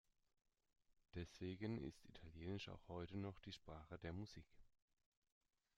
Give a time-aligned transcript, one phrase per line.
[1.13, 4.47] Deswegen ist Italienisch auch heute noch die Sprache der Musik.